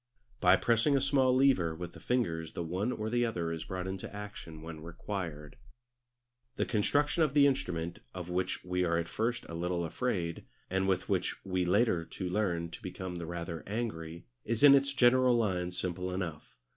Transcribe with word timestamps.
By 0.39 0.55
pressing 0.55 0.97
a 0.97 0.99
small 0.99 1.31
lever 1.35 1.75
with 1.75 1.93
the 1.93 1.99
fingers 1.99 2.53
the 2.53 2.63
one 2.63 2.91
or 2.91 3.11
the 3.11 3.23
other 3.23 3.51
is 3.51 3.65
brought 3.65 3.85
into 3.85 4.11
action 4.11 4.63
when 4.63 4.81
required. 4.81 5.57
The 6.55 6.65
construction 6.65 7.21
of 7.21 7.35
the 7.35 7.45
instrument, 7.45 7.99
of 8.11 8.27
which 8.27 8.65
we 8.65 8.83
are 8.83 8.97
at 8.97 9.07
first 9.07 9.45
a 9.47 9.53
little 9.53 9.85
afraid, 9.85 10.45
and 10.71 10.87
with 10.87 11.07
which 11.07 11.45
we 11.45 11.65
later 11.65 12.09
on 12.19 12.27
learn 12.29 12.71
to 12.71 12.81
become 12.81 13.21
rather 13.21 13.61
angry, 13.67 14.25
is 14.43 14.63
in 14.63 14.73
its 14.73 14.91
general 14.91 15.37
lines 15.37 15.77
simple 15.77 16.11
enough. 16.11 16.55